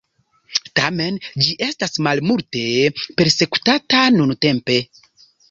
[0.77, 2.63] Tamen ĝi estas malmulte
[3.21, 4.81] persekutata nuntempe.